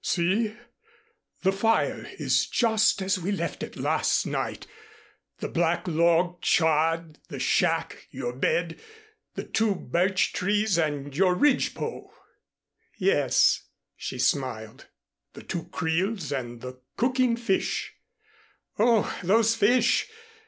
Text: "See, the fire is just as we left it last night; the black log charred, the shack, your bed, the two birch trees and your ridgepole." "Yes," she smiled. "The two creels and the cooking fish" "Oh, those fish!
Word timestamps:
"See, 0.03 0.55
the 1.43 1.51
fire 1.51 2.07
is 2.17 2.47
just 2.47 3.03
as 3.03 3.19
we 3.19 3.31
left 3.31 3.61
it 3.61 3.77
last 3.77 4.25
night; 4.25 4.65
the 5.37 5.47
black 5.47 5.87
log 5.87 6.41
charred, 6.41 7.19
the 7.27 7.37
shack, 7.37 8.07
your 8.09 8.33
bed, 8.33 8.79
the 9.35 9.43
two 9.43 9.75
birch 9.75 10.33
trees 10.33 10.79
and 10.79 11.15
your 11.15 11.35
ridgepole." 11.35 12.11
"Yes," 12.97 13.67
she 13.95 14.17
smiled. 14.17 14.87
"The 15.33 15.43
two 15.43 15.65
creels 15.65 16.31
and 16.31 16.61
the 16.61 16.79
cooking 16.97 17.35
fish" 17.37 17.93
"Oh, 18.79 19.15
those 19.23 19.53
fish! 19.53 20.07